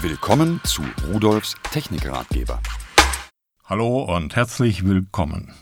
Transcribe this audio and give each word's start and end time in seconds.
Willkommen 0.00 0.60
zu 0.62 0.82
Rudolfs 1.12 1.56
Technikratgeber. 1.72 2.60
Hallo 3.64 4.04
und 4.04 4.36
herzlich 4.36 4.84
willkommen. 4.84 5.52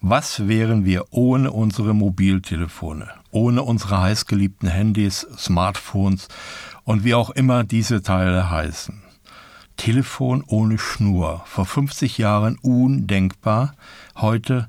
Was 0.00 0.48
wären 0.48 0.84
wir 0.84 1.12
ohne 1.12 1.52
unsere 1.52 1.94
Mobiltelefone, 1.94 3.08
ohne 3.30 3.62
unsere 3.62 4.00
heißgeliebten 4.00 4.68
Handys, 4.68 5.28
Smartphones 5.38 6.26
und 6.82 7.04
wie 7.04 7.14
auch 7.14 7.30
immer 7.30 7.62
diese 7.62 8.02
Teile 8.02 8.50
heißen? 8.50 9.00
Telefon 9.76 10.42
ohne 10.44 10.76
Schnur. 10.76 11.44
Vor 11.46 11.64
50 11.64 12.18
Jahren 12.18 12.58
undenkbar. 12.58 13.76
Heute 14.16 14.68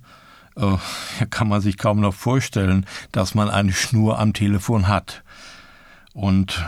äh, 0.55 0.77
kann 1.31 1.47
man 1.47 1.61
sich 1.61 1.79
kaum 1.79 1.99
noch 1.99 2.13
vorstellen, 2.13 2.85
dass 3.11 3.33
man 3.33 3.49
eine 3.49 3.73
Schnur 3.73 4.19
am 4.19 4.33
Telefon 4.33 4.87
hat. 4.87 5.23
Und 6.13 6.63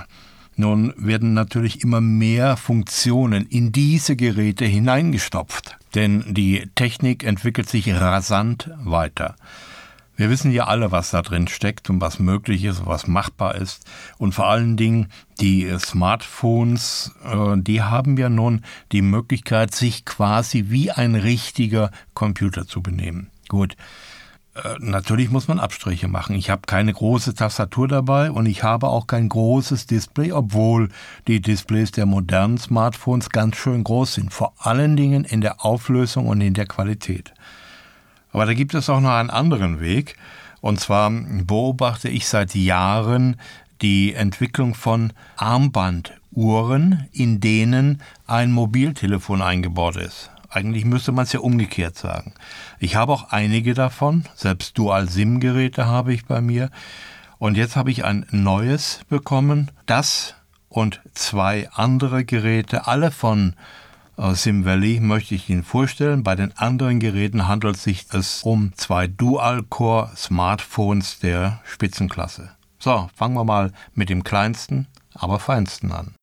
nun 0.57 0.93
werden 0.97 1.33
natürlich 1.33 1.83
immer 1.83 2.01
mehr 2.01 2.57
Funktionen 2.57 3.45
in 3.45 3.71
diese 3.71 4.15
Geräte 4.15 4.65
hineingestopft, 4.65 5.77
denn 5.95 6.23
die 6.33 6.67
Technik 6.75 7.23
entwickelt 7.23 7.69
sich 7.69 7.93
rasant 7.93 8.69
weiter. 8.83 9.35
Wir 10.15 10.31
wissen 10.31 10.51
ja 10.51 10.65
alle, 10.65 10.91
was 10.91 11.11
da 11.11 11.21
drin 11.21 11.47
steckt 11.47 11.91
und 11.91 12.01
was 12.01 12.17
möglich 12.17 12.63
ist, 12.63 12.87
was 12.87 13.05
machbar 13.05 13.53
ist. 13.53 13.85
Und 14.17 14.33
vor 14.33 14.47
allen 14.47 14.75
Dingen 14.75 15.09
die 15.39 15.71
Smartphones, 15.77 17.11
äh, 17.23 17.55
die 17.57 17.83
haben 17.83 18.17
ja 18.17 18.27
nun 18.27 18.63
die 18.91 19.03
Möglichkeit, 19.03 19.75
sich 19.75 20.05
quasi 20.05 20.65
wie 20.69 20.89
ein 20.89 21.13
richtiger 21.13 21.91
Computer 22.15 22.65
zu 22.65 22.81
benehmen. 22.81 23.29
Gut, 23.47 23.77
natürlich 24.79 25.29
muss 25.29 25.47
man 25.47 25.59
Abstriche 25.59 26.07
machen. 26.07 26.35
Ich 26.35 26.49
habe 26.49 26.61
keine 26.65 26.93
große 26.93 27.33
Tastatur 27.33 27.87
dabei 27.87 28.31
und 28.31 28.45
ich 28.45 28.63
habe 28.63 28.87
auch 28.87 29.07
kein 29.07 29.29
großes 29.29 29.85
Display, 29.87 30.31
obwohl 30.31 30.89
die 31.27 31.41
Displays 31.41 31.91
der 31.91 32.05
modernen 32.05 32.57
Smartphones 32.57 33.29
ganz 33.29 33.55
schön 33.57 33.83
groß 33.83 34.15
sind. 34.15 34.33
Vor 34.33 34.53
allen 34.57 34.95
Dingen 34.95 35.23
in 35.23 35.41
der 35.41 35.63
Auflösung 35.65 36.27
und 36.27 36.41
in 36.41 36.53
der 36.53 36.65
Qualität. 36.65 37.33
Aber 38.31 38.45
da 38.45 38.53
gibt 38.53 38.73
es 38.73 38.89
auch 38.89 38.99
noch 38.99 39.11
einen 39.11 39.29
anderen 39.29 39.79
Weg. 39.79 40.15
Und 40.61 40.79
zwar 40.79 41.09
beobachte 41.11 42.09
ich 42.09 42.27
seit 42.27 42.55
Jahren 42.55 43.37
die 43.81 44.13
Entwicklung 44.13 44.73
von 44.73 45.13
Armbanduhren, 45.35 47.07
in 47.11 47.39
denen 47.39 48.01
ein 48.25 48.51
Mobiltelefon 48.51 49.41
eingebaut 49.41 49.97
ist. 49.97 50.31
Eigentlich 50.49 50.85
müsste 50.85 51.11
man 51.11 51.23
es 51.23 51.33
ja 51.33 51.39
umgekehrt 51.41 51.97
sagen. 51.97 52.33
Ich 52.79 52.95
habe 52.95 53.11
auch 53.11 53.31
einige 53.31 53.73
davon, 53.73 54.25
selbst 54.35 54.77
Dual-SIM-Geräte 54.77 55.85
habe 55.85 56.13
ich 56.13 56.25
bei 56.25 56.41
mir. 56.41 56.69
Und 57.37 57.57
jetzt 57.57 57.75
habe 57.75 57.91
ich 57.91 58.05
ein 58.05 58.25
neues 58.31 59.01
bekommen, 59.09 59.71
das 59.85 60.35
und 60.69 61.01
zwei 61.13 61.69
andere 61.71 62.25
Geräte, 62.25 62.87
alle 62.87 63.11
von 63.11 63.55
äh, 64.17 64.33
Sim 64.33 64.65
Valley, 64.65 64.99
möchte 64.99 65.35
ich 65.35 65.49
Ihnen 65.49 65.63
vorstellen. 65.63 66.23
Bei 66.23 66.35
den 66.35 66.57
anderen 66.57 66.99
Geräten 66.99 67.47
handelt 67.47 67.75
es 67.75 67.83
sich 67.83 68.05
um 68.43 68.73
zwei 68.75 69.07
Dual-Core 69.07 70.11
Smartphones 70.15 71.19
der 71.19 71.61
Spitzenklasse. 71.65 72.51
So, 72.79 73.09
fangen 73.15 73.35
wir 73.35 73.43
mal 73.43 73.71
mit 73.93 74.09
dem 74.09 74.23
kleinsten, 74.23 74.87
aber 75.13 75.39
feinsten 75.39 75.91
an. 75.91 76.15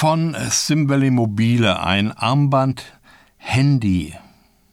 Von 0.00 0.34
Simvalley 0.48 1.10
Mobile 1.10 1.78
ein 1.78 2.10
Armband 2.10 2.84
Handy, 3.36 4.14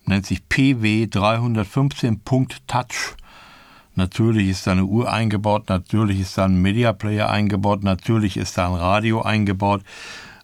nennt 0.05 0.25
sich 0.25 0.47
PW 0.47 1.03
315.touch. 1.03 3.17
Natürlich 3.95 4.47
ist 4.47 4.67
da 4.67 4.71
eine 4.71 4.85
Uhr 4.85 5.11
eingebaut, 5.11 5.67
natürlich 5.67 6.21
ist 6.21 6.37
da 6.37 6.45
ein 6.45 6.61
Media 6.61 6.93
Player 6.93 7.29
eingebaut, 7.29 7.83
natürlich 7.83 8.37
ist 8.37 8.57
da 8.57 8.67
ein 8.67 8.75
Radio 8.75 9.21
eingebaut. 9.21 9.83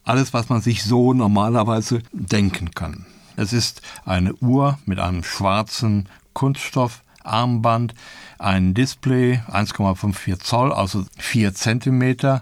Alles, 0.04 0.34
was 0.34 0.50
man 0.50 0.60
sich 0.60 0.84
so 0.84 1.14
normalerweise 1.14 2.02
denken 2.12 2.72
kann. 2.72 3.06
Es 3.38 3.54
ist 3.54 3.82
eine 4.04 4.34
Uhr 4.34 4.80
mit 4.86 5.00
einem 5.00 5.24
schwarzen 5.24 6.10
Kunststoffarmband, 6.34 7.94
ein 8.38 8.74
Display 8.74 9.40
1,54 9.50 10.40
Zoll, 10.40 10.74
also 10.74 11.06
4 11.20 11.54
Zentimeter 11.54 12.42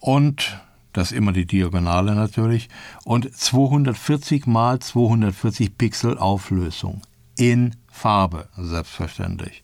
und 0.00 0.60
das 0.98 1.12
ist 1.12 1.16
immer 1.16 1.32
die 1.32 1.46
Diagonale 1.46 2.16
natürlich, 2.16 2.68
und 3.04 3.32
240 3.32 4.46
mal 4.46 4.80
240 4.80 5.78
Pixel 5.78 6.18
Auflösung 6.18 7.02
in 7.36 7.76
Farbe, 7.88 8.48
selbstverständlich. 8.56 9.62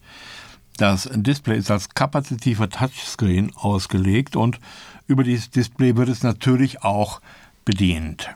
Das 0.77 1.11
Display 1.13 1.59
ist 1.59 1.73
als 1.73 1.89
kapazitiver 1.89 2.71
Touchscreen 2.71 3.51
ausgelegt 3.57 4.37
und 4.37 4.61
über 5.09 5.25
dieses 5.25 5.51
Display 5.51 5.97
wird 5.97 6.09
es 6.09 6.23
natürlich 6.23 6.85
auch 6.85 7.21
bedient. 7.65 8.31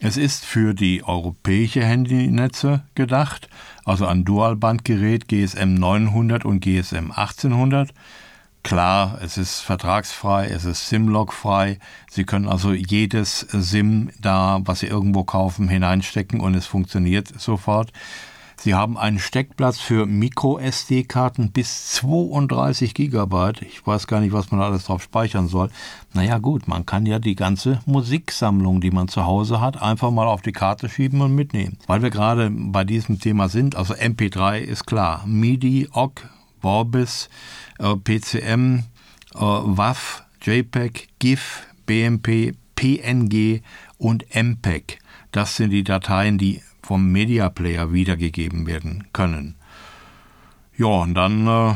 Es 0.00 0.16
ist 0.16 0.44
für 0.44 0.74
die 0.74 1.04
europäische 1.04 1.84
Handynetze 1.84 2.82
gedacht, 2.96 3.48
also 3.84 4.04
ein 4.06 4.24
Dualbandgerät 4.24 5.28
GSM 5.28 5.74
900 5.74 6.44
und 6.44 6.58
GSM 6.58 7.12
1800. 7.12 7.90
Klar, 8.62 9.18
es 9.20 9.38
ist 9.38 9.60
vertragsfrei, 9.60 10.46
es 10.46 10.64
ist 10.64 10.88
SIM-Log-frei. 10.88 11.78
Sie 12.08 12.24
können 12.24 12.48
also 12.48 12.72
jedes 12.72 13.40
SIM 13.50 14.10
da, 14.20 14.60
was 14.64 14.80
Sie 14.80 14.86
irgendwo 14.86 15.24
kaufen, 15.24 15.68
hineinstecken 15.68 16.40
und 16.40 16.54
es 16.54 16.66
funktioniert 16.66 17.28
sofort. 17.40 17.92
Sie 18.56 18.74
haben 18.74 18.96
einen 18.96 19.18
Steckplatz 19.18 19.80
für 19.80 20.06
Micro-SD-Karten 20.06 21.50
bis 21.50 21.88
32 21.88 22.94
Gigabyte. 22.94 23.62
Ich 23.62 23.84
weiß 23.84 24.06
gar 24.06 24.20
nicht, 24.20 24.32
was 24.32 24.52
man 24.52 24.60
alles 24.60 24.84
drauf 24.84 25.02
speichern 25.02 25.48
soll. 25.48 25.68
Naja 26.12 26.38
gut, 26.38 26.68
man 26.68 26.86
kann 26.86 27.04
ja 27.04 27.18
die 27.18 27.34
ganze 27.34 27.80
Musiksammlung, 27.86 28.80
die 28.80 28.92
man 28.92 29.08
zu 29.08 29.26
Hause 29.26 29.60
hat, 29.60 29.82
einfach 29.82 30.12
mal 30.12 30.28
auf 30.28 30.42
die 30.42 30.52
Karte 30.52 30.88
schieben 30.88 31.20
und 31.22 31.34
mitnehmen. 31.34 31.76
Weil 31.88 32.02
wir 32.02 32.10
gerade 32.10 32.52
bei 32.52 32.84
diesem 32.84 33.18
Thema 33.18 33.48
sind, 33.48 33.74
also 33.74 33.94
MP3 33.94 34.58
ist 34.60 34.86
klar, 34.86 35.24
MIDI, 35.26 35.88
OGG, 35.92 36.22
Vorbis, 36.62 37.28
äh, 37.80 37.96
PCM, 37.96 38.84
äh, 39.34 39.38
WAV, 39.38 40.22
JPEG, 40.40 41.08
GIF, 41.18 41.66
BMP, 41.86 42.54
PNG 42.76 43.62
und 43.98 44.24
MPEG. 44.34 44.98
Das 45.32 45.56
sind 45.56 45.70
die 45.70 45.82
Dateien, 45.84 46.38
die 46.38 46.62
vom 46.82 47.10
Media 47.10 47.48
Player 47.48 47.92
wiedergegeben 47.92 48.66
werden 48.66 49.08
können. 49.12 49.56
Ja, 50.76 50.86
und 50.86 51.14
dann 51.14 51.46
äh, 51.46 51.74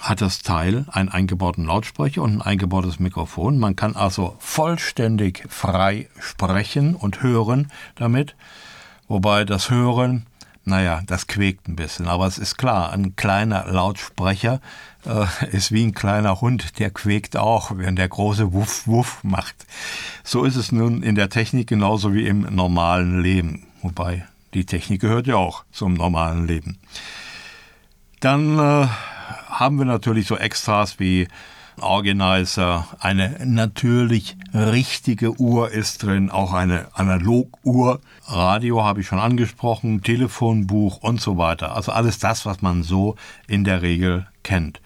hat 0.00 0.20
das 0.20 0.42
Teil 0.42 0.86
einen 0.90 1.08
eingebauten 1.08 1.66
Lautsprecher 1.66 2.22
und 2.22 2.36
ein 2.36 2.42
eingebautes 2.42 3.00
Mikrofon. 3.00 3.58
Man 3.58 3.74
kann 3.74 3.96
also 3.96 4.36
vollständig 4.38 5.44
frei 5.48 6.08
sprechen 6.20 6.94
und 6.94 7.22
hören 7.22 7.70
damit. 7.96 8.36
Wobei 9.08 9.44
das 9.44 9.70
Hören, 9.70 10.26
naja, 10.70 11.02
das 11.06 11.26
quäkt 11.26 11.68
ein 11.68 11.76
bisschen. 11.76 12.08
Aber 12.08 12.26
es 12.26 12.38
ist 12.38 12.56
klar, 12.56 12.92
ein 12.92 13.16
kleiner 13.16 13.66
Lautsprecher 13.66 14.60
äh, 15.04 15.26
ist 15.50 15.72
wie 15.72 15.84
ein 15.84 15.92
kleiner 15.92 16.40
Hund, 16.40 16.78
der 16.78 16.90
quäkt 16.90 17.36
auch, 17.36 17.72
wenn 17.76 17.96
der 17.96 18.08
große 18.08 18.52
Wuff 18.52 18.86
Wuff 18.86 19.22
macht. 19.22 19.66
So 20.24 20.44
ist 20.44 20.56
es 20.56 20.72
nun 20.72 21.02
in 21.02 21.14
der 21.14 21.28
Technik 21.28 21.68
genauso 21.68 22.14
wie 22.14 22.26
im 22.26 22.42
normalen 22.42 23.20
Leben. 23.20 23.66
Wobei 23.82 24.26
die 24.54 24.64
Technik 24.64 25.00
gehört 25.00 25.26
ja 25.26 25.36
auch 25.36 25.64
zum 25.72 25.94
normalen 25.94 26.46
Leben. 26.46 26.78
Dann 28.20 28.58
äh, 28.58 28.86
haben 29.48 29.78
wir 29.78 29.86
natürlich 29.86 30.26
so 30.26 30.36
Extras 30.36 30.98
wie 30.98 31.28
Organizer, 31.80 32.86
eine 33.00 33.36
natürlich 33.44 34.36
richtige 34.52 35.40
Uhr 35.40 35.70
ist 35.70 36.02
drin, 36.02 36.30
auch 36.30 36.52
eine 36.52 36.88
Analoguhr, 36.94 38.00
Radio 38.26 38.84
habe 38.84 39.00
ich 39.00 39.06
schon 39.06 39.18
angesprochen, 39.18 40.02
Telefonbuch 40.02 40.98
und 40.98 41.20
so 41.20 41.38
weiter. 41.38 41.74
Also 41.74 41.92
alles 41.92 42.18
das, 42.18 42.44
was 42.46 42.62
man 42.62 42.82
so 42.82 43.16
in 43.46 43.64
der 43.64 43.82
Regel 43.82 44.26
kennt. 44.42 44.80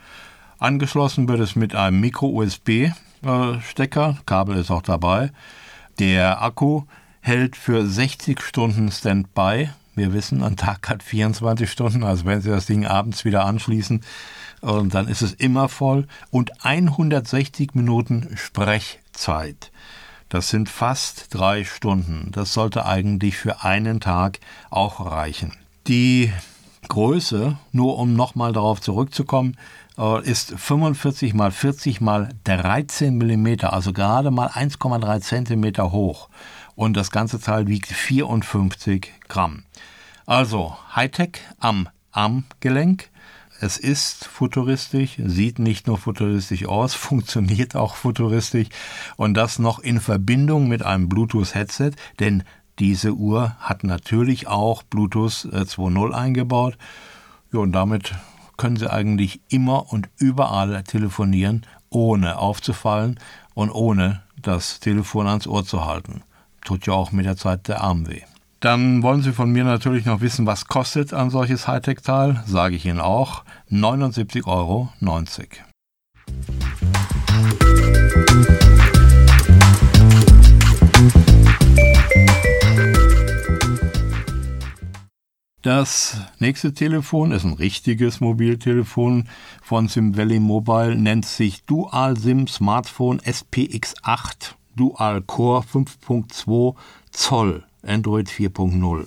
Angeschlossen 0.59 1.29
wird 1.29 1.41
es 1.41 1.57
mit 1.57 1.75
einem 1.75 2.01
Micro-USB-Stecker, 2.01 4.11
äh, 4.11 4.15
Kabel 4.25 4.57
ist 4.57 4.71
auch 4.71 4.83
dabei. 4.83 5.31
Der 5.99 6.43
Akku 6.43 6.83
hält 7.21 7.57
für 7.57 7.87
60 7.87 8.41
Stunden 8.41 8.91
Standby. 8.91 9.71
Wir 9.95 10.13
wissen, 10.13 10.43
ein 10.43 10.57
Tag 10.57 10.89
hat 10.89 11.03
24 11.03 11.71
Stunden, 11.71 12.03
also 12.03 12.25
wenn 12.25 12.41
Sie 12.41 12.51
das 12.51 12.67
Ding 12.67 12.87
abends 12.87 13.25
wieder 13.25 13.47
anschließen, 13.47 14.01
und 14.65 14.95
dann 14.95 15.09
ist 15.09 15.23
es 15.23 15.33
immer 15.33 15.69
voll. 15.69 16.07
Und 16.31 16.65
160 16.65 17.75
Minuten 17.75 18.37
Sprechzeit. 18.37 19.71
Das 20.29 20.49
sind 20.49 20.69
fast 20.69 21.35
drei 21.35 21.65
Stunden. 21.65 22.31
Das 22.33 22.53
sollte 22.53 22.87
eigentlich 22.87 23.37
für 23.37 23.63
einen 23.63 24.01
Tag 24.01 24.41
auch 24.71 25.05
reichen. 25.05 25.53
Die 25.87 26.33
Größe, 26.89 27.59
nur 27.73 27.99
um 27.99 28.15
nochmal 28.15 28.53
darauf 28.53 28.81
zurückzukommen, 28.81 29.57
äh, 29.99 30.23
ist 30.25 30.55
45 30.57 31.35
mal 31.35 31.51
40 31.51 32.01
mal 32.01 32.31
13 32.45 33.17
mm, 33.17 33.67
also 33.67 33.93
gerade 33.93 34.31
mal 34.31 34.49
1,3 34.49 35.21
cm 35.21 35.93
hoch 35.93 36.29
und 36.75 36.97
das 36.97 37.11
ganze 37.11 37.41
Teil 37.41 37.69
wiegt 37.69 37.89
54 37.89 39.13
Gramm. 39.29 39.65
Also 40.27 40.77
Hightech 40.95 41.41
am 41.59 41.89
Armgelenk. 42.13 43.11
Es 43.65 43.79
ist 43.79 44.27
futuristisch, 44.27 45.17
sieht 45.25 45.59
nicht 45.59 45.87
nur 45.87 45.97
futuristisch 45.97 46.67
aus, 46.67 46.93
funktioniert 47.09 47.75
auch 47.75 47.95
futuristisch 47.95 48.69
und 49.17 49.33
das 49.33 49.59
noch 49.59 49.79
in 49.79 50.01
Verbindung 50.01 50.69
mit 50.69 50.83
einem 50.83 51.09
Bluetooth-Headset, 51.09 51.93
denn 52.21 52.43
diese 52.79 53.15
Uhr 53.15 53.57
hat 53.59 53.83
natürlich 53.83 54.49
auch 54.49 54.83
Bluetooth 54.83 55.49
2.0 55.51 56.11
äh, 56.11 56.15
eingebaut. 56.15 56.77
Ja, 57.55 57.61
und 57.61 57.73
damit 57.73 58.13
können 58.59 58.77
Sie 58.77 58.93
eigentlich 58.93 59.41
immer 59.49 59.91
und 59.91 60.11
überall 60.19 60.83
telefonieren, 60.85 61.65
ohne 61.89 62.37
aufzufallen 62.39 63.19
und 63.55 63.71
ohne 63.71 64.25
das 64.37 64.79
Telefon 64.79 65.27
ans 65.27 65.47
Ohr 65.47 65.65
zu 65.65 65.87
halten. 65.87 66.23
Tut 66.67 66.87
ja 66.87 66.93
auch 66.93 67.13
mit 67.13 67.25
der 67.25 67.39
Zeit 67.39 67.67
der 67.69 67.81
Arm 67.81 68.09
weh. 68.09 68.25
Dann 68.65 69.03
wollen 69.03 69.21
Sie 69.21 69.35
von 69.35 69.53
mir 69.53 69.63
natürlich 69.63 70.07
noch 70.07 70.23
wissen, 70.23 70.47
was 70.47 70.65
kostet 70.65 71.13
ein 71.13 71.29
solches 71.29 71.69
Hightech-Teil. 71.69 72.45
Sage 72.47 72.77
ich 72.77 72.87
Ihnen 72.87 72.99
auch. 72.99 73.45
79,90 73.71 74.47
Euro. 74.47 74.89
Das 85.61 86.23
nächste 86.39 86.73
Telefon 86.73 87.33
ist 87.33 87.45
ein 87.45 87.53
richtiges 87.53 88.21
Mobiltelefon 88.21 89.29
von 89.63 89.89
Sim 89.89 90.15
Mobile, 90.41 90.97
nennt 90.97 91.27
sich 91.27 91.67
Dual 91.67 92.17
SIM 92.17 92.47
Smartphone 92.47 93.21
SPX8 93.21 94.55
Dual 94.75 95.21
Core 95.21 95.63
5.2 95.71 96.75
Zoll. 97.11 97.65
Android 97.87 98.29
4.0. 98.29 99.07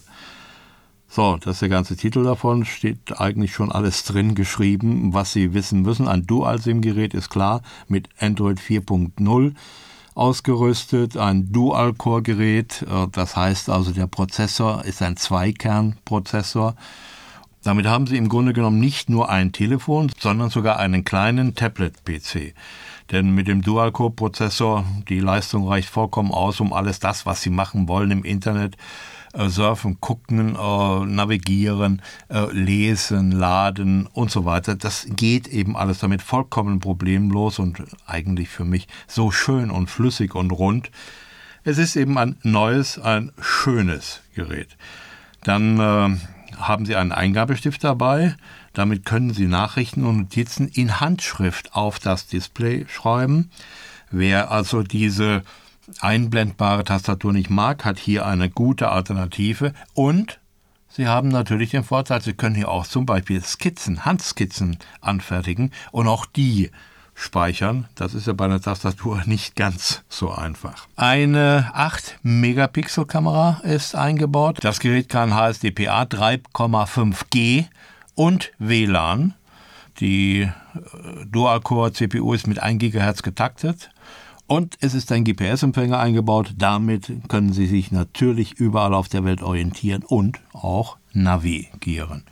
So, 1.10 1.38
das 1.38 1.54
ist 1.54 1.62
der 1.62 1.70
ganze 1.70 1.96
Titel 1.96 2.24
davon, 2.24 2.66
steht 2.66 3.20
eigentlich 3.20 3.54
schon 3.54 3.72
alles 3.72 4.04
drin 4.04 4.36
geschrieben, 4.36 5.14
was 5.14 5.32
Sie 5.32 5.54
wissen 5.54 5.82
müssen. 5.82 6.08
Ein 6.08 6.28
Dual-SIM-Gerät 6.28 7.14
ist 7.14 7.30
klar, 7.30 7.62
mit 7.88 8.10
Android 8.20 8.60
4.0 8.60 9.54
ausgerüstet, 10.16 11.16
ein 11.16 11.52
Dual-Core-Gerät, 11.52 12.82
äh, 12.90 13.08
das 13.12 13.36
heißt 13.36 13.70
also 13.70 13.92
der 13.92 14.08
Prozessor 14.08 14.84
ist 14.84 15.02
ein 15.02 15.16
Zweikern-Prozessor. 15.16 16.76
Damit 17.68 17.86
haben 17.86 18.08
Sie 18.08 18.16
im 18.16 18.30
Grunde 18.30 18.54
genommen 18.54 18.80
nicht 18.80 19.10
nur 19.10 19.30
ein 19.30 19.52
Telefon, 19.52 20.10
sondern 20.18 20.50
sogar 20.50 20.80
einen 20.80 21.04
kleinen 21.04 21.54
Tablet-PC. 21.54 22.54
Denn 23.12 23.32
mit 23.32 23.50
dem 23.50 23.62
Dual-Core-Prozessor, 23.62 24.86
die 25.10 25.20
Leistung 25.20 25.68
reicht 25.68 25.90
vollkommen 25.90 26.32
aus, 26.32 26.62
um 26.62 26.72
alles 26.72 27.02
das, 27.02 27.26
was 27.26 27.42
Sie 27.42 27.50
machen 27.50 27.90
wollen 27.90 28.12
im 28.12 28.24
Internet, 28.24 28.78
äh, 29.34 29.50
surfen, 29.50 30.00
gucken, 30.00 30.56
äh, 30.56 31.06
navigieren, 31.06 32.02
äh, 32.30 32.50
lesen, 32.54 33.34
laden 33.34 34.08
und 34.14 34.32
so 34.32 34.46
weiter. 34.46 34.76
Das 34.76 35.06
geht 35.10 35.50
eben 35.50 35.76
alles 35.76 36.00
damit 36.00 36.22
vollkommen 36.22 36.80
problemlos 36.80 37.60
und 37.60 37.84
eigentlich 38.06 38.48
für 38.48 38.64
mich 38.64 38.88
so 39.08 39.30
schön 39.30 39.72
und 39.72 39.90
flüssig 39.90 40.36
und 40.36 40.52
rund. 40.52 40.90
Es 41.66 41.80
ist 41.80 41.98
eben 41.98 42.18
ein 42.18 42.38
neues, 42.44 42.98
ein 42.98 43.34
schönes 43.42 44.22
Gerät. 44.36 44.78
Dann 45.44 45.80
äh, 45.82 46.18
haben 46.56 46.86
Sie 46.86 46.96
einen 46.96 47.12
Eingabestift 47.12 47.84
dabei. 47.84 48.36
Damit 48.74 49.06
können 49.06 49.34
Sie 49.34 49.48
Nachrichten 49.48 50.06
und 50.06 50.18
Notizen 50.18 50.68
in 50.68 51.00
Handschrift 51.00 51.74
auf 51.74 52.00
das 52.00 52.28
Display 52.28 52.86
schreiben. 52.88 53.50
Wer 54.12 54.52
also 54.52 54.84
diese 54.84 55.44
einblendbare 56.02 56.84
Tastatur 56.84 57.34
nicht 57.34 57.50
mag, 57.50 57.86
hat 57.86 58.00
hier 58.00 58.26
eine 58.26 58.50
gute 58.50 58.90
Alternative 58.90 59.74
und 59.94 60.40
Sie 60.90 61.08
haben 61.08 61.28
natürlich 61.28 61.72
den 61.72 61.84
Vorteil, 61.84 62.22
Sie 62.22 62.34
können 62.34 62.56
hier 62.56 62.70
auch 62.70 62.88
zum 62.88 63.06
Beispiel 63.06 63.44
Skizzen, 63.44 64.06
Handskizzen 64.06 64.78
anfertigen 65.02 65.72
und 65.92 66.08
auch 66.08 66.26
die 66.26 66.72
speichern. 67.18 67.88
Das 67.96 68.14
ist 68.14 68.28
ja 68.28 68.34
bei 68.34 68.46
einer 68.46 68.62
Tastatur 68.62 69.24
nicht 69.26 69.56
ganz 69.56 70.04
so 70.08 70.32
einfach. 70.32 70.88
Eine 70.96 71.72
8-Megapixel-Kamera 71.76 73.62
ist 73.64 73.96
eingebaut. 73.96 74.60
Das 74.62 74.80
Gerät 74.80 75.10
kann 75.10 75.34
HSDPA 75.34 76.04
3,5G 76.04 77.66
und 78.16 78.52
WLAN. 78.60 79.34
Die 80.00 80.42
äh, 80.42 80.52
Dual-Core-CPU 81.26 82.34
ist 82.34 82.46
mit 82.46 82.60
1 82.60 82.80
GHz 82.80 83.24
getaktet. 83.24 83.90
Und 84.48 84.78
es 84.80 84.94
ist 84.94 85.12
ein 85.12 85.26
GPS-Empfänger 85.26 86.00
eingebaut. 86.00 86.54
Damit 86.58 87.12
können 87.28 87.52
Sie 87.52 87.68
sich 87.68 87.92
natürlich 87.92 88.54
überall 88.54 88.94
auf 88.94 89.10
der 89.10 89.26
Welt 89.26 89.42
orientieren 89.42 90.04
und 90.04 90.40
auch 90.54 90.98
navigieren. 91.12 92.24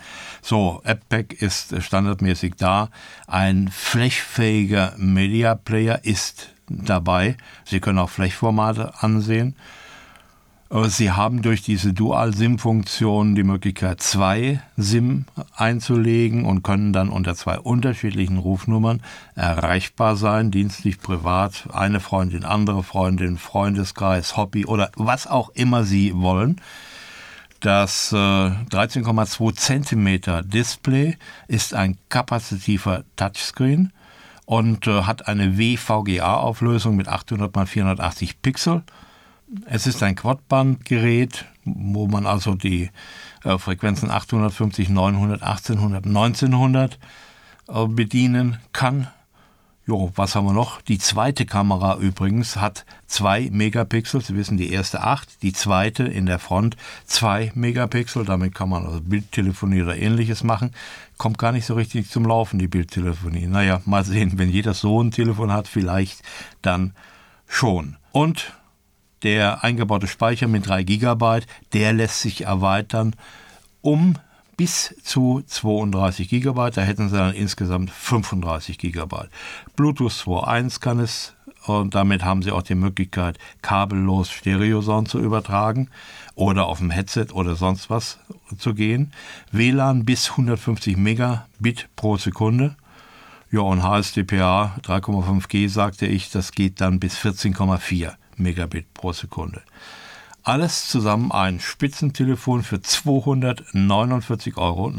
So, 0.41 0.81
AppPack 0.85 1.41
ist 1.41 1.81
standardmäßig 1.81 2.53
da. 2.57 2.89
Ein 3.27 3.67
flechfähiger 3.67 4.94
Media 4.97 5.56
Player 5.56 6.06
ist 6.06 6.53
dabei. 6.69 7.35
Sie 7.65 7.81
können 7.81 8.00
auch 8.00 8.09
Flechformate 8.09 8.94
ansehen. 9.01 9.56
Sie 10.88 11.12
haben 11.12 11.42
durch 11.42 11.62
diese 11.62 11.94
Dual-SIM-Funktion 11.94 13.33
die 13.33 13.44
Möglichkeit, 13.44 14.01
zwei 14.01 14.62
SIM 14.75 15.24
einzulegen 15.56 16.44
und 16.44 16.63
können 16.63 16.92
dann 16.92 17.10
unter 17.10 17.33
zwei 17.36 17.57
unterschiedlichen 17.60 18.38
Rufnummern 18.38 19.01
erreichbar 19.36 20.18
sein, 20.18 20.51
dienstlich, 20.51 21.00
privat, 21.00 21.69
eine 21.72 22.01
Freundin, 22.01 22.44
andere 22.44 22.83
Freundin, 22.83 23.38
Freundeskreis, 23.38 24.36
Hobby 24.36 24.66
oder 24.66 24.92
was 24.98 25.27
auch 25.27 25.50
immer 25.51 25.86
Sie 25.86 26.13
wollen. 26.13 26.60
Das 27.62 28.12
äh, 28.12 28.16
13,2 28.16 29.56
Zentimeter 29.56 30.44
Display 30.44 31.18
ist 31.48 31.74
ein 31.74 31.98
kapazitiver 32.10 33.06
Touchscreen 33.16 33.94
und 34.45 34.88
äh, 34.88 35.04
hat 35.04 35.30
eine 35.30 35.57
WVGA-Auflösung 35.57 36.98
mit 36.98 37.07
800 37.07 37.56
x 37.56 37.69
480 37.72 38.42
Pixel 38.42 38.83
es 39.65 39.87
ist 39.87 40.01
ein 40.03 40.15
Quadbandgerät, 40.15 41.45
wo 41.63 42.07
man 42.07 42.25
also 42.25 42.55
die 42.55 42.89
äh, 43.43 43.57
Frequenzen 43.57 44.11
850, 44.11 44.89
900, 44.89 45.41
1800, 45.41 46.05
1900 46.05 46.99
äh, 47.67 47.87
bedienen 47.87 48.59
kann. 48.73 49.07
Jo, 49.87 50.11
was 50.15 50.35
haben 50.35 50.45
wir 50.45 50.53
noch? 50.53 50.81
Die 50.81 50.97
zweite 50.97 51.45
Kamera 51.45 51.97
übrigens 51.97 52.57
hat 52.57 52.85
zwei 53.05 53.49
Megapixel. 53.51 54.19
Sie 54.21 54.35
wissen, 54.35 54.57
die 54.57 54.71
erste 54.71 55.01
acht, 55.01 55.43
die 55.43 55.53
zweite 55.53 56.03
in 56.03 56.25
der 56.25 56.39
Front 56.39 56.75
zwei 57.05 57.51
Megapixel. 57.53 58.25
Damit 58.25 58.55
kann 58.55 58.69
man 58.69 58.87
also 58.87 58.99
Bildtelefonie 58.99 59.83
oder 59.83 59.95
ähnliches 59.95 60.43
machen. 60.43 60.71
Kommt 61.19 61.38
gar 61.38 61.51
nicht 61.51 61.67
so 61.67 61.75
richtig 61.75 62.09
zum 62.09 62.25
Laufen, 62.25 62.57
die 62.57 62.67
Bildtelefonie. 62.67 63.45
Naja, 63.45 63.79
mal 63.85 64.03
sehen, 64.03 64.39
wenn 64.39 64.50
jeder 64.50 64.74
so 64.74 65.03
ein 65.03 65.12
Telefon 65.12 65.53
hat, 65.53 65.67
vielleicht 65.67 66.24
dann 66.63 66.95
schon. 67.47 67.97
Und 68.12 68.53
der 69.24 69.63
eingebaute 69.63 70.07
Speicher 70.07 70.48
mit 70.48 70.67
3 70.67 70.84
GB, 70.84 71.41
der 71.74 71.93
lässt 71.93 72.22
sich 72.22 72.45
erweitern 72.45 73.15
um 73.81 74.15
bis 74.57 74.95
zu 75.03 75.43
32 75.45 76.29
GB. 76.29 76.72
Da 76.72 76.81
hätten 76.81 77.10
Sie 77.10 77.17
dann 77.17 77.34
insgesamt 77.34 77.91
35 77.91 78.77
GB. 78.77 79.15
Bluetooth 79.75 80.12
2.1 80.12 80.79
kann 80.79 81.00
es 81.00 81.34
und 81.65 81.95
damit 81.95 82.24
haben 82.24 82.41
Sie 82.41 82.51
auch 82.51 82.62
die 82.62 82.75
Möglichkeit, 82.75 83.38
kabellos 83.62 84.29
Stereosound 84.29 85.07
zu 85.07 85.19
übertragen 85.19 85.89
oder 86.36 86.65
auf 86.65 86.79
dem 86.79 86.91
Headset 86.91 87.27
oder 87.34 87.55
sonst 87.55 87.89
was 87.89 88.19
zu 88.57 88.74
gehen. 88.74 89.12
WLAN 89.51 90.05
bis 90.05 90.31
150 90.31 90.98
Megabit 90.98 91.89
pro 91.95 92.17
Sekunde. 92.17 92.75
Ja, 93.51 93.62
und 93.62 93.84
HSDPA 93.84 94.75
3,5G 94.84 95.69
sagte 95.69 96.07
ich, 96.07 96.29
das 96.31 96.51
geht 96.51 96.81
dann 96.81 97.00
bis 97.00 97.17
14,4 97.17 98.13
Megabit 98.38 98.94
pro 98.94 99.13
Sekunde. 99.13 99.62
Alles 100.44 100.88
zusammen 100.88 101.32
ein 101.32 101.60
Spitzentelefon 101.60 102.63
für 102.63 102.75
249,90 102.77 104.58
Euro. 104.58 104.92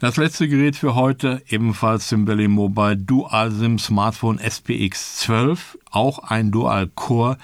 Das 0.00 0.16
letzte 0.16 0.48
Gerät 0.48 0.74
für 0.74 0.94
heute, 0.96 1.42
ebenfalls 1.48 2.08
Simbelli 2.08 2.48
Mobile 2.48 2.96
Dual 2.96 3.52
SIM 3.52 3.78
Smartphone 3.78 4.40
SPX 4.40 5.18
12, 5.18 5.78
auch 5.92 6.18
ein 6.18 6.50
Dual 6.50 6.88
Core 6.88 7.38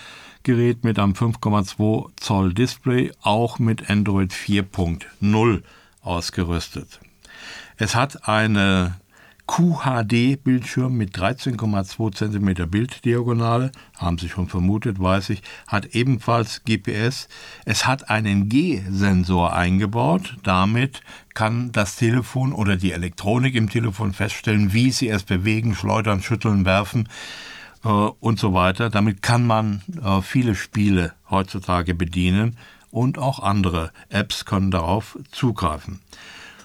Gerät 0.49 0.83
mit 0.83 0.99
einem 0.99 1.13
5,2 1.13 2.09
Zoll 2.17 2.55
Display, 2.55 3.13
auch 3.21 3.59
mit 3.59 3.91
Android 3.91 4.33
4.0 4.33 5.63
ausgerüstet. 6.01 7.01
Es 7.77 7.95
hat 7.95 8.27
eine 8.27 8.95
QHD-Bildschirm 9.47 10.97
mit 10.97 11.15
13,2 11.15 12.15
cm 12.15 12.71
Bilddiagonale, 12.71 13.73
haben 13.99 14.17
Sie 14.17 14.31
schon 14.31 14.49
vermutet, 14.49 14.99
weiß 14.99 15.29
ich, 15.29 15.43
hat 15.67 15.95
ebenfalls 15.95 16.63
GPS. 16.65 17.29
Es 17.67 17.87
hat 17.87 18.09
einen 18.09 18.49
G-Sensor 18.49 19.53
eingebaut. 19.53 20.39
Damit 20.45 21.03
kann 21.35 21.73
das 21.73 21.97
Telefon 21.97 22.55
oder 22.55 22.77
die 22.77 22.93
Elektronik 22.93 23.55
im 23.55 23.69
Telefon 23.69 24.15
feststellen, 24.15 24.73
wie 24.73 24.93
Sie 24.93 25.11
es 25.11 25.25
bewegen, 25.25 25.75
schleudern, 25.75 26.23
schütteln, 26.23 26.65
werfen. 26.65 27.07
Äh, 27.89 27.91
und 28.21 28.39
so 28.39 28.55
weiter. 28.55 28.91
Damit 28.91 29.23
kann 29.23 29.47
man 29.47 29.83
äh, 30.03 30.21
viele 30.23 30.55
Spiele 30.55 31.15
heutzutage 31.31 31.95
bedienen 31.95 32.57
und 32.91 33.19
auch 33.19 33.41
andere 33.41 33.91
Apps 34.11 34.45
können 34.45 34.71
darauf 34.71 35.19
zugreifen. 35.33 36.01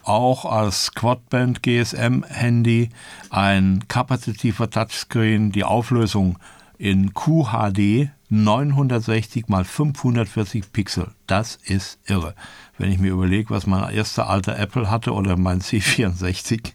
Auch 0.04 0.44
als 0.44 0.94
Quadband 0.94 1.64
GSM 1.64 2.24
Handy 2.28 2.90
ein 3.30 3.86
kapazitiver 3.88 4.70
Touchscreen, 4.70 5.54
die 5.54 5.64
Auflösung 5.64 6.38
in 6.78 7.14
QHD 7.14 8.10
960 8.30 9.48
mal 9.48 9.64
540 9.64 10.74
Pixel. 10.74 11.12
Das 11.28 11.56
ist 11.64 12.00
irre. 12.08 12.36
Wenn 12.78 12.92
ich 12.92 13.00
mir 13.00 13.12
überlege, 13.12 13.52
was 13.52 13.68
mein 13.68 13.94
erster 13.94 14.28
alter 14.28 14.58
Apple 14.58 14.90
hatte 14.90 15.14
oder 15.14 15.38
mein 15.38 15.62
C64, 15.62 16.74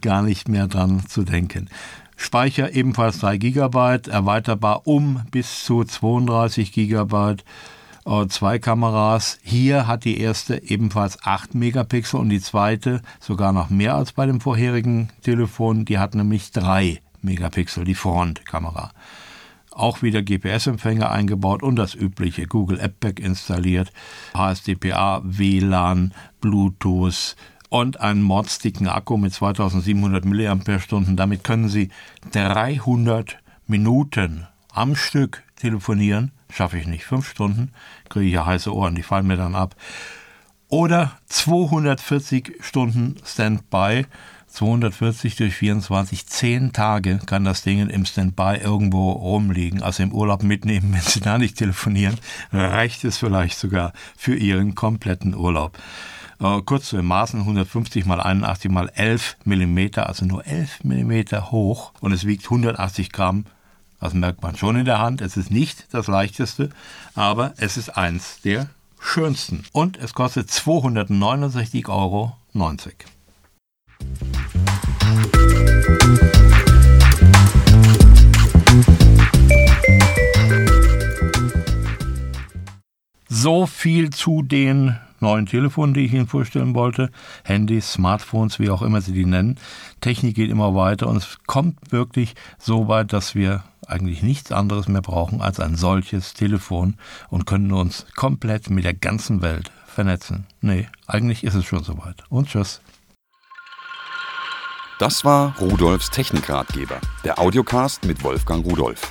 gar 0.00 0.22
nicht 0.22 0.48
mehr 0.48 0.68
dran 0.68 1.04
zu 1.06 1.24
denken. 1.24 1.68
Speicher 2.16 2.74
ebenfalls 2.74 3.18
3 3.20 3.36
GB, 3.38 4.10
erweiterbar 4.10 4.86
um 4.86 5.22
bis 5.30 5.64
zu 5.64 5.84
32 5.84 6.72
GB. 6.72 7.36
Äh, 8.04 8.26
zwei 8.28 8.58
Kameras. 8.58 9.38
Hier 9.42 9.86
hat 9.86 10.04
die 10.04 10.18
erste 10.18 10.62
ebenfalls 10.62 11.18
8 11.22 11.54
Megapixel 11.54 12.18
und 12.18 12.30
die 12.30 12.40
zweite 12.40 13.00
sogar 13.20 13.52
noch 13.52 13.70
mehr 13.70 13.94
als 13.94 14.12
bei 14.12 14.26
dem 14.26 14.40
vorherigen 14.40 15.10
Telefon. 15.22 15.84
Die 15.84 15.98
hat 15.98 16.14
nämlich 16.14 16.50
3 16.50 17.00
Megapixel, 17.22 17.84
die 17.84 17.94
Frontkamera. 17.94 18.90
Auch 19.70 20.02
wieder 20.02 20.20
GPS-Empfänger 20.20 21.10
eingebaut 21.10 21.62
und 21.62 21.76
das 21.76 21.94
übliche 21.94 22.46
Google 22.46 22.78
AppBack 22.78 23.20
installiert, 23.20 23.90
HSDPA, 24.34 25.22
WLAN, 25.24 26.12
Bluetooth, 26.42 27.36
und 27.72 28.02
einen 28.02 28.20
mordsticken 28.20 28.86
Akku 28.86 29.16
mit 29.16 29.32
2700 29.32 30.26
mAh. 30.26 30.58
Damit 31.16 31.42
können 31.42 31.70
Sie 31.70 31.88
300 32.32 33.38
Minuten 33.66 34.46
am 34.74 34.94
Stück 34.94 35.42
telefonieren. 35.56 36.32
Schaffe 36.52 36.76
ich 36.76 36.86
nicht. 36.86 37.04
Fünf 37.04 37.30
Stunden 37.30 37.72
kriege 38.10 38.26
ich 38.26 38.34
ja 38.34 38.44
heiße 38.44 38.74
Ohren, 38.74 38.94
die 38.94 39.02
fallen 39.02 39.26
mir 39.26 39.38
dann 39.38 39.54
ab. 39.54 39.74
Oder 40.68 41.12
240 41.28 42.58
Stunden 42.60 43.16
Standby. 43.24 44.04
240 44.48 45.36
durch 45.36 45.54
24, 45.54 46.26
10 46.26 46.74
Tage 46.74 47.20
kann 47.24 47.44
das 47.44 47.62
Ding 47.62 47.88
im 47.88 48.04
Standby 48.04 48.58
irgendwo 48.62 49.12
rumliegen, 49.12 49.82
also 49.82 50.02
im 50.02 50.12
Urlaub 50.12 50.42
mitnehmen, 50.42 50.92
wenn 50.92 51.00
Sie 51.00 51.20
da 51.20 51.38
nicht 51.38 51.56
telefonieren, 51.56 52.18
reicht 52.52 53.02
es 53.04 53.16
vielleicht 53.16 53.58
sogar 53.58 53.94
für 54.14 54.34
Ihren 54.34 54.74
kompletten 54.74 55.34
Urlaub. 55.34 55.78
Äh, 56.42 56.60
kurz 56.62 56.88
zu 56.88 56.96
den 56.96 57.06
Maßen 57.06 57.40
150 57.40 58.04
mal 58.04 58.20
81 58.20 58.68
mal 58.70 58.88
11 58.88 59.36
Millimeter, 59.44 60.08
also 60.08 60.24
nur 60.24 60.44
11 60.44 60.82
Millimeter 60.82 61.52
hoch 61.52 61.92
und 62.00 62.10
es 62.10 62.26
wiegt 62.26 62.44
180 62.44 63.12
Gramm. 63.12 63.44
Das 64.00 64.12
merkt 64.12 64.42
man 64.42 64.56
schon 64.56 64.74
in 64.74 64.84
der 64.84 64.98
Hand. 64.98 65.20
Es 65.20 65.36
ist 65.36 65.52
nicht 65.52 65.86
das 65.92 66.08
leichteste, 66.08 66.70
aber 67.14 67.54
es 67.58 67.76
ist 67.76 67.96
eins 67.96 68.40
der 68.40 68.68
schönsten. 68.98 69.62
Und 69.70 69.96
es 69.96 70.14
kostet 70.14 70.50
269,90 70.50 71.88
Euro. 71.88 72.36
So 83.28 83.66
viel 83.66 84.10
zu 84.10 84.42
den 84.42 84.98
neuen 85.22 85.46
Telefonen, 85.46 85.94
die 85.94 86.04
ich 86.04 86.12
Ihnen 86.12 86.26
vorstellen 86.26 86.74
wollte. 86.74 87.10
Handys, 87.44 87.92
Smartphones, 87.92 88.58
wie 88.58 88.70
auch 88.70 88.82
immer 88.82 89.00
Sie 89.00 89.12
die 89.12 89.24
nennen. 89.24 89.58
Technik 90.00 90.34
geht 90.34 90.50
immer 90.50 90.74
weiter 90.74 91.06
und 91.06 91.16
es 91.16 91.38
kommt 91.46 91.92
wirklich 91.92 92.34
so 92.58 92.88
weit, 92.88 93.12
dass 93.12 93.34
wir 93.34 93.64
eigentlich 93.86 94.22
nichts 94.22 94.52
anderes 94.52 94.88
mehr 94.88 95.02
brauchen 95.02 95.40
als 95.40 95.60
ein 95.60 95.76
solches 95.76 96.34
Telefon 96.34 96.96
und 97.30 97.46
können 97.46 97.72
uns 97.72 98.06
komplett 98.14 98.70
mit 98.70 98.84
der 98.84 98.94
ganzen 98.94 99.42
Welt 99.42 99.70
vernetzen. 99.86 100.46
Nee, 100.60 100.88
eigentlich 101.06 101.44
ist 101.44 101.54
es 101.54 101.64
schon 101.64 101.84
soweit. 101.84 102.24
Und 102.28 102.48
tschüss. 102.48 102.80
Das 104.98 105.24
war 105.24 105.58
Rudolfs 105.58 106.10
Technikratgeber, 106.10 107.00
der 107.24 107.38
Audiocast 107.38 108.04
mit 108.04 108.22
Wolfgang 108.22 108.64
Rudolf. 108.64 109.10